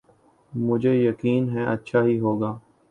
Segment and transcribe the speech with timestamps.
[0.53, 2.51] مجھے یقین ہے اچھا ہی ہو گا۔